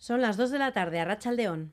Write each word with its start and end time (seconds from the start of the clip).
Son 0.00 0.22
las 0.22 0.38
2 0.38 0.50
de 0.50 0.58
la 0.58 0.72
tarde 0.72 0.98
a 0.98 1.04
Rachaldeón. 1.04 1.72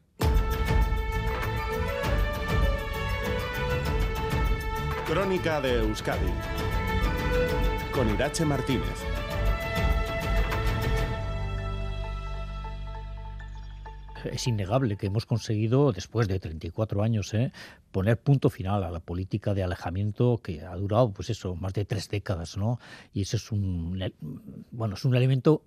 Crónica 5.07 5.61
de 5.61 5.79
Euskadi 5.79 6.33
con 7.93 8.09
Irache 8.13 8.43
Martínez. 8.43 9.05
es 14.31 14.45
innegable 14.45 14.97
que 14.97 15.07
hemos 15.07 15.25
conseguido, 15.25 15.93
después 15.93 16.27
de 16.27 16.39
34 16.39 17.01
años, 17.01 17.33
¿eh? 17.33 17.53
poner 17.91 18.19
punto 18.19 18.49
final 18.49 18.83
a 18.83 18.91
la 18.91 18.99
política 18.99 19.53
de 19.53 19.63
alejamiento 19.63 20.39
que 20.43 20.61
ha 20.65 20.75
durado, 20.75 21.11
pues 21.11 21.29
eso, 21.29 21.55
más 21.55 21.73
de 21.73 21.85
tres 21.85 22.09
décadas, 22.09 22.57
¿no? 22.57 22.79
Y 23.13 23.21
eso 23.21 23.37
es 23.37 23.51
un, 23.53 23.97
bueno, 24.71 24.95
es 24.95 25.05
un 25.05 25.15
elemento 25.15 25.63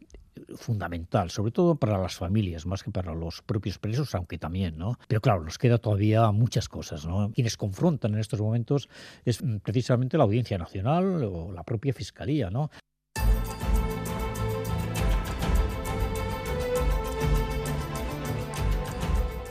fundamental, 0.56 1.30
sobre 1.30 1.52
todo 1.52 1.76
para 1.76 1.98
las 1.98 2.14
familias, 2.14 2.66
más 2.66 2.82
que 2.82 2.90
para 2.90 3.14
los 3.14 3.42
propios 3.42 3.78
presos, 3.78 4.14
aunque 4.14 4.38
también, 4.38 4.78
¿no? 4.78 4.98
Pero 5.08 5.20
claro, 5.20 5.44
nos 5.44 5.58
queda 5.58 5.78
todavía 5.78 6.30
muchas 6.32 6.68
cosas, 6.68 7.06
¿no? 7.06 7.32
Quienes 7.32 7.56
confrontan 7.56 8.14
en 8.14 8.20
estos 8.20 8.40
momentos 8.40 8.88
es 9.24 9.42
precisamente 9.62 10.18
la 10.18 10.24
Audiencia 10.24 10.58
Nacional 10.58 11.24
o 11.24 11.52
la 11.52 11.64
propia 11.64 11.92
Fiscalía, 11.92 12.50
¿no? 12.50 12.70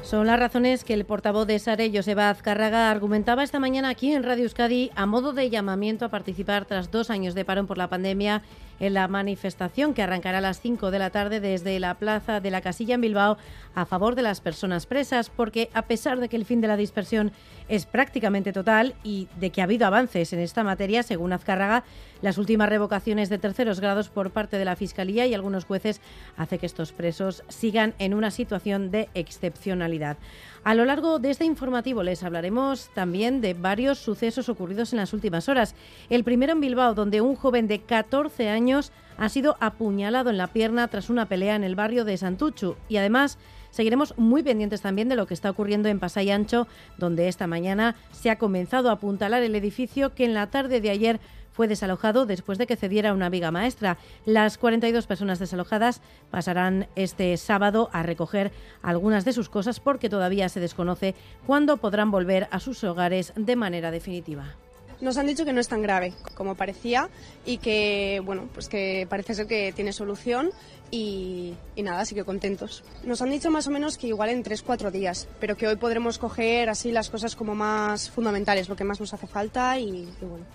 Son 0.09 0.25
las 0.25 0.39
razones 0.39 0.83
que 0.83 0.95
el 0.95 1.05
portavoz 1.05 1.45
de 1.45 1.59
Sare, 1.59 1.91
Joseba 1.93 2.31
Azcárraga, 2.31 2.89
argumentaba 2.89 3.43
esta 3.43 3.59
mañana 3.59 3.89
aquí 3.89 4.11
en 4.11 4.23
Radio 4.23 4.45
Euskadi 4.45 4.89
a 4.95 5.05
modo 5.05 5.33
de 5.33 5.51
llamamiento 5.51 6.03
a 6.03 6.09
participar 6.09 6.65
tras 6.65 6.89
dos 6.89 7.11
años 7.11 7.35
de 7.35 7.45
parón 7.45 7.67
por 7.67 7.77
la 7.77 7.89
pandemia 7.89 8.41
en 8.79 8.93
la 8.93 9.07
manifestación 9.07 9.93
que 9.93 10.01
arrancará 10.01 10.39
a 10.39 10.41
las 10.41 10.61
5 10.61 10.91
de 10.91 10.99
la 10.99 11.09
tarde 11.09 11.39
desde 11.39 11.79
la 11.79 11.95
Plaza 11.95 12.39
de 12.39 12.51
la 12.51 12.61
Casilla 12.61 12.95
en 12.95 13.01
Bilbao 13.01 13.37
a 13.75 13.85
favor 13.85 14.15
de 14.15 14.21
las 14.21 14.41
personas 14.41 14.85
presas, 14.85 15.29
porque 15.29 15.69
a 15.73 15.83
pesar 15.83 16.19
de 16.19 16.29
que 16.29 16.35
el 16.35 16.45
fin 16.45 16.61
de 16.61 16.67
la 16.67 16.77
dispersión 16.77 17.31
es 17.67 17.85
prácticamente 17.85 18.51
total 18.51 18.95
y 19.03 19.27
de 19.39 19.51
que 19.51 19.61
ha 19.61 19.65
habido 19.65 19.87
avances 19.87 20.33
en 20.33 20.39
esta 20.39 20.63
materia, 20.63 21.03
según 21.03 21.33
Azcárraga, 21.33 21.83
las 22.21 22.37
últimas 22.37 22.69
revocaciones 22.69 23.29
de 23.29 23.37
terceros 23.37 23.79
grados 23.79 24.09
por 24.09 24.31
parte 24.31 24.57
de 24.57 24.65
la 24.65 24.75
Fiscalía 24.75 25.25
y 25.25 25.33
algunos 25.33 25.65
jueces 25.65 26.01
hace 26.35 26.57
que 26.57 26.65
estos 26.65 26.91
presos 26.91 27.43
sigan 27.47 27.93
en 27.99 28.13
una 28.13 28.31
situación 28.31 28.91
de 28.91 29.09
excepcionalidad. 29.13 30.17
A 30.63 30.75
lo 30.75 30.83
largo 30.83 31.19
de 31.19 31.29
este 31.29 31.45
informativo 31.45 32.03
les 32.03 32.23
hablaremos 32.23 32.89
también 32.93 33.39
de 33.39 33.53
varios 33.53 33.99
sucesos 33.99 34.49
ocurridos 34.49 34.91
en 34.91 34.97
las 34.97 35.13
últimas 35.13 35.47
horas. 35.47 35.73
El 36.09 36.25
primero 36.25 36.51
en 36.51 36.59
Bilbao, 36.59 36.93
donde 36.93 37.21
un 37.21 37.35
joven 37.35 37.67
de 37.67 37.79
14 37.79 38.49
años 38.49 38.68
ha 38.73 39.29
sido 39.29 39.57
apuñalado 39.59 40.29
en 40.29 40.37
la 40.37 40.47
pierna 40.47 40.87
tras 40.87 41.09
una 41.09 41.27
pelea 41.27 41.55
en 41.55 41.63
el 41.63 41.75
barrio 41.75 42.05
de 42.05 42.17
Santuchu 42.17 42.75
y 42.87 42.97
además 42.97 43.37
Seguiremos 43.71 44.17
muy 44.17 44.43
pendientes 44.43 44.81
también 44.81 45.09
de 45.09 45.15
lo 45.15 45.27
que 45.27 45.33
está 45.33 45.49
ocurriendo 45.49 45.89
en 45.89 45.99
Pasay 45.99 46.31
Ancho, 46.31 46.67
donde 46.97 47.27
esta 47.27 47.47
mañana 47.47 47.95
se 48.11 48.29
ha 48.29 48.37
comenzado 48.37 48.89
a 48.89 48.93
apuntalar 48.93 49.43
el 49.43 49.55
edificio 49.55 50.13
que 50.15 50.25
en 50.25 50.33
la 50.33 50.47
tarde 50.47 50.81
de 50.81 50.89
ayer 50.89 51.19
fue 51.51 51.67
desalojado 51.67 52.25
después 52.25 52.57
de 52.57 52.67
que 52.67 52.77
cediera 52.77 53.13
una 53.13 53.29
viga 53.29 53.51
maestra. 53.51 53.97
Las 54.25 54.57
42 54.57 55.07
personas 55.07 55.39
desalojadas 55.39 56.01
pasarán 56.31 56.87
este 56.95 57.35
sábado 57.37 57.89
a 57.91 58.01
recoger 58.01 58.51
algunas 58.81 59.25
de 59.25 59.33
sus 59.33 59.49
cosas 59.49 59.79
porque 59.79 60.09
todavía 60.09 60.47
se 60.49 60.61
desconoce 60.61 61.15
cuándo 61.45 61.77
podrán 61.77 62.11
volver 62.11 62.47
a 62.51 62.59
sus 62.59 62.83
hogares 62.83 63.33
de 63.35 63.55
manera 63.55 63.91
definitiva. 63.91 64.55
Nos 65.01 65.17
han 65.17 65.27
dicho 65.27 65.45
que 65.45 65.53
no 65.53 65.61
es 65.61 65.67
tan 65.67 65.81
grave 65.81 66.13
como 66.35 66.55
parecía 66.55 67.09
y 67.45 67.57
que, 67.57 68.21
bueno, 68.25 68.49
pues 68.53 68.67
que 68.67 69.07
parece 69.09 69.33
ser 69.33 69.47
que 69.47 69.71
tiene 69.71 69.93
solución 69.93 70.51
y, 70.91 71.53
nada, 71.77 72.01
así 72.01 72.15
que 72.15 72.23
contentos. 72.23 72.83
Nos 73.03 73.21
han 73.21 73.29
dicho 73.29 73.49
más 73.49 73.67
o 73.67 73.71
menos 73.71 73.97
que 73.97 74.07
igual 74.07 74.29
en 74.29 74.43
3-4 74.43 74.91
días, 74.91 75.27
pero 75.39 75.55
que 75.55 75.67
hoy 75.67 75.77
podremos 75.77 76.17
coger 76.17 76.69
así 76.69 76.91
las 76.91 77.09
cosas 77.09 77.35
como 77.35 77.55
más 77.55 78.09
fundamentales, 78.09 78.67
lo 78.67 78.75
que 78.75 78.83
más 78.83 78.99
nos 78.99 79.13
hace 79.13 79.27
falta 79.27 79.79
y, 79.79 80.07
y 80.21 80.25
bueno. 80.25 80.45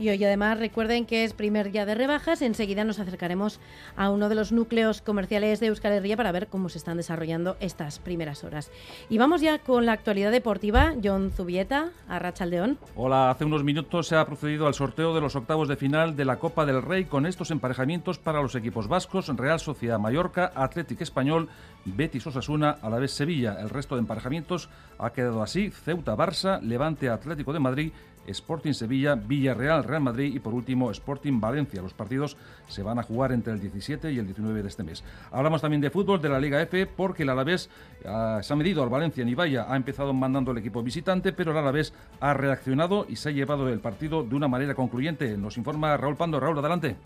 Y 0.00 0.08
hoy 0.08 0.24
además 0.24 0.58
recuerden 0.58 1.04
que 1.04 1.24
es 1.24 1.34
primer 1.34 1.70
día 1.70 1.84
de 1.84 1.94
rebajas. 1.94 2.40
Enseguida 2.40 2.84
nos 2.84 2.98
acercaremos 2.98 3.60
a 3.96 4.08
uno 4.08 4.30
de 4.30 4.34
los 4.34 4.50
núcleos 4.50 5.02
comerciales 5.02 5.60
de 5.60 5.66
Euskal 5.66 5.92
Herria 5.92 6.16
para 6.16 6.32
ver 6.32 6.46
cómo 6.46 6.70
se 6.70 6.78
están 6.78 6.96
desarrollando 6.96 7.58
estas 7.60 7.98
primeras 7.98 8.42
horas. 8.42 8.70
Y 9.10 9.18
vamos 9.18 9.42
ya 9.42 9.58
con 9.58 9.84
la 9.84 9.92
actualidad 9.92 10.32
deportiva. 10.32 10.94
John 11.04 11.30
Zubieta, 11.30 11.90
a 12.08 12.18
Rachaldeón. 12.18 12.78
Hola, 12.96 13.28
hace 13.28 13.44
unos 13.44 13.62
minutos 13.62 14.06
se 14.08 14.16
ha 14.16 14.24
procedido 14.24 14.66
al 14.66 14.72
sorteo 14.72 15.14
de 15.14 15.20
los 15.20 15.36
octavos 15.36 15.68
de 15.68 15.76
final 15.76 16.16
de 16.16 16.24
la 16.24 16.38
Copa 16.38 16.64
del 16.64 16.80
Rey 16.80 17.04
con 17.04 17.26
estos 17.26 17.50
emparejamientos 17.50 18.18
para 18.18 18.40
los 18.40 18.54
equipos 18.54 18.88
vascos, 18.88 19.28
Real 19.36 19.60
Sociedad 19.60 19.98
Mallorca, 19.98 20.50
Atlético 20.54 21.02
Español, 21.02 21.50
Betis 21.84 22.26
Osasuna, 22.26 22.78
a 22.80 22.88
la 22.88 22.98
vez 22.98 23.10
Sevilla. 23.10 23.58
El 23.60 23.68
resto 23.68 23.96
de 23.96 24.00
emparejamientos 24.00 24.70
ha 24.98 25.12
quedado 25.12 25.42
así: 25.42 25.70
Ceuta 25.70 26.16
Barça, 26.16 26.58
Levante 26.62 27.10
Atlético 27.10 27.52
de 27.52 27.60
Madrid 27.60 27.92
Sporting 28.26 28.72
Sevilla, 28.72 29.14
Villarreal, 29.14 29.84
Real 29.84 30.02
Madrid 30.02 30.34
y 30.34 30.38
por 30.38 30.54
último 30.54 30.90
Sporting 30.90 31.40
Valencia. 31.40 31.82
Los 31.82 31.94
partidos 31.94 32.36
se 32.68 32.82
van 32.82 32.98
a 32.98 33.02
jugar 33.02 33.32
entre 33.32 33.52
el 33.52 33.60
17 33.60 34.12
y 34.12 34.18
el 34.18 34.26
19 34.26 34.62
de 34.62 34.68
este 34.68 34.82
mes. 34.82 35.02
Hablamos 35.30 35.60
también 35.60 35.80
de 35.80 35.90
fútbol 35.90 36.20
de 36.20 36.28
la 36.28 36.40
Liga 36.40 36.60
F 36.62 36.86
porque 36.86 37.22
el 37.24 37.30
Alavés 37.30 37.70
ah, 38.04 38.40
se 38.42 38.52
ha 38.52 38.56
medido 38.56 38.82
al 38.82 38.88
Valencia 38.88 39.22
en 39.22 39.28
Ibaya, 39.28 39.66
ha 39.68 39.76
empezado 39.76 40.12
mandando 40.12 40.52
el 40.52 40.58
equipo 40.58 40.82
visitante, 40.82 41.32
pero 41.32 41.52
el 41.52 41.58
Alavés 41.58 41.92
ha 42.20 42.34
reaccionado 42.34 43.06
y 43.08 43.16
se 43.16 43.30
ha 43.30 43.32
llevado 43.32 43.68
el 43.68 43.80
partido 43.80 44.22
de 44.22 44.34
una 44.34 44.48
manera 44.48 44.74
concluyente. 44.74 45.36
Nos 45.36 45.56
informa 45.56 45.96
Raúl 45.96 46.16
Pando. 46.16 46.40
Raúl, 46.40 46.58
adelante. 46.58 46.96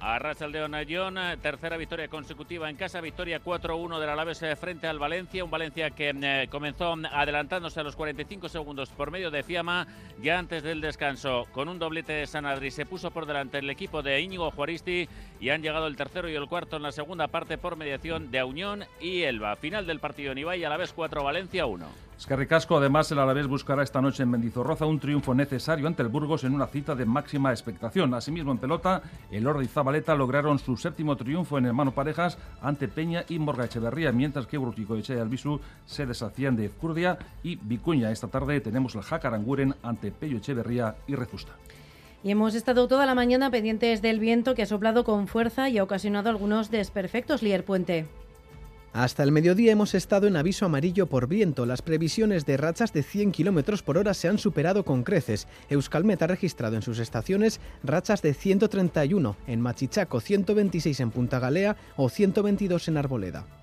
Arrasa 0.00 0.44
el 0.44 0.52
de 0.52 1.38
tercera 1.42 1.76
victoria 1.76 2.06
consecutiva 2.06 2.70
en 2.70 2.76
casa, 2.76 3.00
victoria 3.00 3.42
4-1 3.42 3.98
del 3.98 4.08
Alavés 4.08 4.40
eh, 4.42 4.54
frente 4.54 4.86
al 4.86 5.00
Valencia, 5.00 5.42
un 5.42 5.50
Valencia 5.50 5.90
que 5.90 6.14
eh, 6.14 6.46
comenzó 6.48 6.94
adelantándose 7.12 7.80
a 7.80 7.82
los 7.82 7.96
45 7.96 8.48
segundos 8.48 8.90
por 8.90 9.10
medio 9.10 9.32
de 9.32 9.42
Fiamma, 9.42 9.88
ya 10.22 10.38
antes 10.38 10.62
del 10.62 10.80
descanso, 10.80 11.46
con 11.50 11.68
un 11.68 11.80
doblete 11.80 12.12
de 12.12 12.26
Sanadri, 12.28 12.70
se 12.70 12.86
puso 12.86 13.10
por 13.10 13.26
delante 13.26 13.58
el 13.58 13.70
equipo 13.70 14.02
de 14.02 14.20
Íñigo 14.20 14.52
Juaristi 14.52 15.08
y 15.40 15.48
han 15.50 15.62
llegado 15.62 15.88
el 15.88 15.96
tercero 15.96 16.28
y 16.28 16.36
el 16.36 16.46
cuarto 16.46 16.76
en 16.76 16.84
la 16.84 16.92
segunda 16.92 17.26
parte 17.26 17.58
por 17.58 17.76
mediación 17.76 18.30
de 18.30 18.44
Unión 18.44 18.84
y 19.00 19.22
Elba. 19.22 19.56
Final 19.56 19.86
del 19.86 19.98
partido 19.98 20.30
en 20.30 20.38
Ibai, 20.38 20.62
Alavés 20.62 20.92
4, 20.92 21.24
Valencia 21.24 21.66
1. 21.66 22.07
Escarricasco, 22.18 22.76
además, 22.76 23.12
el 23.12 23.20
Alavés 23.20 23.46
buscará 23.46 23.84
esta 23.84 24.02
noche 24.02 24.24
en 24.24 24.30
Mendizorroza 24.30 24.86
un 24.86 24.98
triunfo 24.98 25.36
necesario 25.36 25.86
ante 25.86 26.02
el 26.02 26.08
Burgos 26.08 26.42
en 26.42 26.52
una 26.52 26.66
cita 26.66 26.96
de 26.96 27.04
máxima 27.04 27.52
expectación. 27.52 28.12
Asimismo, 28.12 28.50
en 28.50 28.58
pelota, 28.58 29.02
el 29.30 29.46
Ordi 29.46 29.66
y 29.66 29.68
Zabaleta 29.68 30.16
lograron 30.16 30.58
su 30.58 30.76
séptimo 30.76 31.14
triunfo 31.16 31.58
en 31.58 31.66
hermano 31.66 31.92
parejas 31.92 32.36
ante 32.60 32.88
Peña 32.88 33.24
y 33.28 33.38
Morga 33.38 33.66
Echeverría, 33.66 34.10
mientras 34.10 34.48
que 34.48 34.58
Brutico 34.58 34.96
y 34.96 35.12
Albisu 35.12 35.60
se 35.86 36.06
deshacían 36.06 36.56
de 36.56 36.66
Ezcurdia 36.66 37.18
y 37.44 37.54
Vicuña. 37.54 38.10
Esta 38.10 38.26
tarde 38.26 38.60
tenemos 38.60 38.96
el 38.96 39.02
Jacaranguren 39.02 39.76
ante 39.84 40.10
Pello 40.10 40.38
Echeverría 40.38 40.96
y 41.06 41.14
Rezusta. 41.14 41.52
Y 42.24 42.32
hemos 42.32 42.56
estado 42.56 42.88
toda 42.88 43.06
la 43.06 43.14
mañana 43.14 43.52
pendientes 43.52 44.02
del 44.02 44.18
viento 44.18 44.56
que 44.56 44.62
ha 44.62 44.66
soplado 44.66 45.04
con 45.04 45.28
fuerza 45.28 45.68
y 45.68 45.78
ha 45.78 45.84
ocasionado 45.84 46.30
algunos 46.30 46.72
desperfectos, 46.72 47.44
Lier 47.44 47.64
Puente. 47.64 48.06
Hasta 48.98 49.22
el 49.22 49.30
mediodía 49.30 49.70
hemos 49.70 49.94
estado 49.94 50.26
en 50.26 50.36
aviso 50.36 50.66
amarillo 50.66 51.06
por 51.06 51.28
viento. 51.28 51.66
Las 51.66 51.82
previsiones 51.82 52.44
de 52.46 52.56
rachas 52.56 52.92
de 52.92 53.04
100 53.04 53.30
km 53.30 53.80
por 53.84 53.96
hora 53.96 54.12
se 54.12 54.26
han 54.26 54.38
superado 54.38 54.84
con 54.84 55.04
creces. 55.04 55.46
Euskalmet 55.70 56.20
ha 56.20 56.26
registrado 56.26 56.74
en 56.74 56.82
sus 56.82 56.98
estaciones 56.98 57.60
rachas 57.84 58.22
de 58.22 58.34
131 58.34 59.36
en 59.46 59.60
Machichaco, 59.60 60.18
126 60.18 60.98
en 60.98 61.12
Punta 61.12 61.38
Galea 61.38 61.76
o 61.96 62.08
122 62.08 62.88
en 62.88 62.96
Arboleda. 62.96 63.57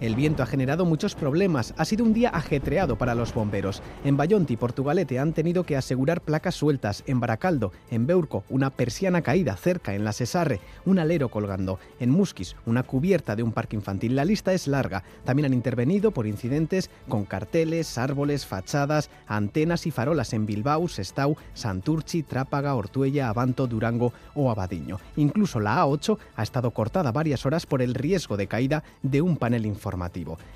El 0.00 0.14
viento 0.14 0.42
ha 0.42 0.46
generado 0.46 0.86
muchos 0.86 1.14
problemas. 1.14 1.74
Ha 1.76 1.84
sido 1.84 2.06
un 2.06 2.14
día 2.14 2.30
ajetreado 2.30 2.96
para 2.96 3.14
los 3.14 3.34
bomberos. 3.34 3.82
En 4.02 4.16
Bayonti, 4.16 4.56
Portugalete, 4.56 5.18
han 5.18 5.34
tenido 5.34 5.64
que 5.64 5.76
asegurar 5.76 6.22
placas 6.22 6.54
sueltas. 6.54 7.04
En 7.06 7.20
Baracaldo, 7.20 7.72
en 7.90 8.06
Beurco, 8.06 8.44
una 8.48 8.70
persiana 8.70 9.20
caída 9.20 9.56
cerca 9.56 9.94
en 9.94 10.04
la 10.04 10.12
Sesarre, 10.12 10.60
un 10.86 10.98
alero 10.98 11.28
colgando. 11.28 11.78
En 11.98 12.08
Musquis, 12.08 12.56
una 12.64 12.82
cubierta 12.82 13.36
de 13.36 13.42
un 13.42 13.52
parque 13.52 13.76
infantil. 13.76 14.16
La 14.16 14.24
lista 14.24 14.54
es 14.54 14.68
larga. 14.68 15.04
También 15.24 15.44
han 15.44 15.52
intervenido 15.52 16.12
por 16.12 16.26
incidentes 16.26 16.88
con 17.06 17.26
carteles, 17.26 17.98
árboles, 17.98 18.46
fachadas, 18.46 19.10
antenas 19.26 19.86
y 19.86 19.90
farolas 19.90 20.32
en 20.32 20.46
Bilbao, 20.46 20.88
Sestau, 20.88 21.36
Santurchi, 21.52 22.22
Trápaga, 22.22 22.74
Ortuella, 22.74 23.28
Abanto, 23.28 23.66
Durango 23.66 24.14
o 24.34 24.50
Abadiño. 24.50 24.98
Incluso 25.16 25.60
la 25.60 25.84
A8 25.84 26.16
ha 26.36 26.42
estado 26.42 26.70
cortada 26.70 27.12
varias 27.12 27.44
horas 27.44 27.66
por 27.66 27.82
el 27.82 27.94
riesgo 27.94 28.38
de 28.38 28.46
caída 28.46 28.82
de 29.02 29.20
un 29.20 29.36
panel 29.36 29.66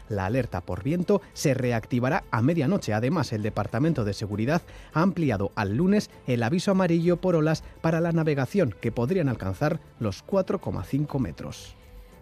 la 0.08 0.26
alerta 0.26 0.60
por 0.60 0.82
viento 0.82 1.22
se 1.32 1.54
reactivará 1.54 2.24
a 2.30 2.42
medianoche. 2.42 2.92
Además, 2.92 3.32
el 3.32 3.42
Departamento 3.42 4.04
de 4.04 4.14
Seguridad 4.14 4.62
ha 4.92 5.02
ampliado 5.02 5.52
al 5.54 5.76
lunes 5.76 6.10
el 6.26 6.42
aviso 6.42 6.70
amarillo 6.70 7.16
por 7.16 7.36
olas 7.36 7.64
para 7.80 8.00
la 8.00 8.12
navegación, 8.12 8.74
que 8.80 8.92
podrían 8.92 9.28
alcanzar 9.28 9.80
los 9.98 10.24
4,5 10.26 11.18
metros. 11.18 11.74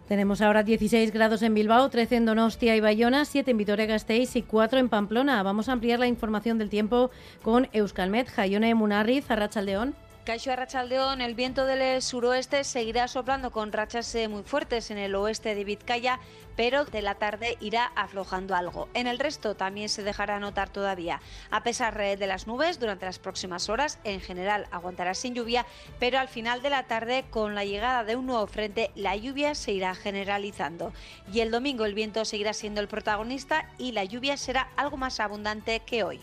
Tenemos 0.08 0.42
ahora 0.42 0.62
16 0.62 1.12
grados 1.12 1.42
en 1.42 1.54
Bilbao, 1.54 1.88
13 1.88 2.16
en 2.16 2.26
Donostia 2.26 2.76
y 2.76 2.80
Bayona, 2.80 3.24
7 3.24 3.50
en 3.50 3.56
Vitoria-Gasteiz 3.56 4.36
y 4.36 4.42
4 4.42 4.78
en 4.78 4.88
Pamplona. 4.88 5.42
Vamos 5.42 5.68
a 5.68 5.72
ampliar 5.72 6.00
la 6.00 6.06
información 6.06 6.58
del 6.58 6.68
tiempo 6.68 7.10
con 7.42 7.68
Euskalmet, 7.72 8.28
Jaione 8.28 8.74
Munarriz, 8.74 9.30
Arrachaldeón. 9.30 9.94
Caixo 10.24 10.52
Arrachaldeón, 10.52 11.20
el 11.20 11.34
viento 11.34 11.66
del 11.66 12.00
suroeste 12.00 12.62
seguirá 12.62 13.08
soplando 13.08 13.50
con 13.50 13.72
rachas 13.72 14.14
eh, 14.14 14.28
muy 14.28 14.44
fuertes 14.44 14.92
en 14.92 14.98
el 14.98 15.16
oeste 15.16 15.56
de 15.56 15.64
Vizcaya, 15.64 16.20
pero 16.54 16.84
de 16.84 17.02
la 17.02 17.16
tarde 17.16 17.58
irá 17.60 17.86
aflojando 17.96 18.54
algo. 18.54 18.88
En 18.94 19.08
el 19.08 19.18
resto 19.18 19.56
también 19.56 19.88
se 19.88 20.04
dejará 20.04 20.38
notar 20.38 20.68
todavía. 20.68 21.20
A 21.50 21.64
pesar 21.64 22.00
eh, 22.00 22.16
de 22.16 22.28
las 22.28 22.46
nubes, 22.46 22.78
durante 22.78 23.04
las 23.04 23.18
próximas 23.18 23.68
horas, 23.68 23.98
en 24.04 24.20
general 24.20 24.68
aguantará 24.70 25.14
sin 25.14 25.34
lluvia, 25.34 25.66
pero 25.98 26.20
al 26.20 26.28
final 26.28 26.62
de 26.62 26.70
la 26.70 26.84
tarde, 26.84 27.24
con 27.28 27.56
la 27.56 27.64
llegada 27.64 28.04
de 28.04 28.14
un 28.14 28.26
nuevo 28.26 28.46
frente, 28.46 28.92
la 28.94 29.16
lluvia 29.16 29.56
se 29.56 29.72
irá 29.72 29.92
generalizando. 29.96 30.92
Y 31.32 31.40
el 31.40 31.50
domingo 31.50 31.84
el 31.84 31.94
viento 31.94 32.24
seguirá 32.24 32.52
siendo 32.52 32.80
el 32.80 32.86
protagonista 32.86 33.68
y 33.76 33.90
la 33.90 34.04
lluvia 34.04 34.36
será 34.36 34.68
algo 34.76 34.96
más 34.96 35.18
abundante 35.18 35.80
que 35.80 36.04
hoy. 36.04 36.20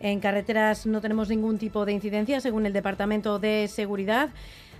En 0.00 0.20
carreteras 0.20 0.86
no 0.86 1.00
tenemos 1.00 1.28
ningún 1.28 1.58
tipo 1.58 1.84
de 1.84 1.92
incidencia, 1.92 2.40
según 2.40 2.66
el 2.66 2.72
Departamento 2.72 3.38
de 3.38 3.68
Seguridad. 3.68 4.30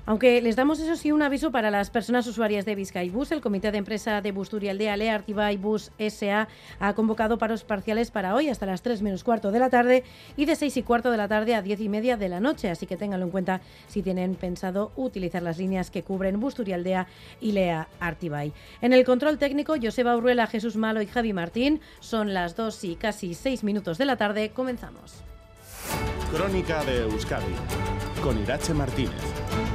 Aunque 0.09 0.41
les 0.41 0.57
damos, 0.57 0.81
eso 0.81 0.97
sí, 0.97 1.13
un 1.13 1.21
aviso 1.21 1.51
para 1.53 1.71
las 1.71 1.91
personas 1.91 2.27
usuarias 2.27 2.65
de 2.65 2.75
Bus. 3.13 3.31
El 3.31 3.43
Comité 3.43 3.71
de 3.71 3.77
Empresa 3.77 4.23
de 4.23 4.33
Busturialdea, 4.33 4.97
Leartiba 4.97 5.53
y 5.53 5.59
Bus 5.59 5.91
SA, 5.99 6.49
ha 6.81 6.95
convocado 6.95 7.37
paros 7.37 7.63
parciales 7.63 8.11
para 8.11 8.35
hoy 8.35 8.49
hasta 8.49 8.65
las 8.65 8.81
3 8.81 9.03
menos 9.03 9.23
cuarto 9.23 9.53
de 9.53 9.59
la 9.59 9.69
tarde 9.69 10.05
y 10.35 10.47
de 10.47 10.57
6 10.57 10.79
y 10.79 10.83
cuarto 10.83 11.11
de 11.11 11.19
la 11.19 11.29
tarde 11.29 11.55
a 11.55 11.61
10 11.61 11.83
y 11.83 11.91
media 11.91 12.17
de 12.17 12.31
la 12.31 12.41
noche. 12.41 12.71
Así 12.71 12.87
que 12.87 12.97
ténganlo 12.97 13.27
en 13.27 13.31
cuenta 13.31 13.61
si 13.87 14.03
tienen 14.03 14.35
pensado 14.35 14.93
utilizar 14.97 15.43
las 15.43 15.59
líneas 15.59 15.91
que 15.91 16.03
cubren 16.03 16.41
Busturialdea 16.41 17.07
y 17.43 17.53
Lea 17.53 17.89
Artibay. 18.01 18.55
En 18.81 18.95
el 18.95 19.05
control 19.05 19.37
técnico, 19.37 19.75
Joseba 19.79 20.17
Urruela, 20.17 20.47
Jesús 20.47 20.77
Malo 20.77 21.03
y 21.03 21.07
Javi 21.07 21.35
Martín. 21.35 21.83
Son 22.01 22.33
las 22.33 22.57
2 22.57 22.85
y 22.85 22.97
casi 22.97 23.35
6 23.35 23.63
minutos 23.63 23.99
de 23.99 24.07
la 24.07 24.17
tarde. 24.17 24.53
Comenzamos. 24.55 25.23
Crónica 26.33 26.83
de 26.85 27.03
Euskadi 27.03 27.53
con 28.23 28.41
Irache 28.41 28.73
Martínez. 28.73 29.68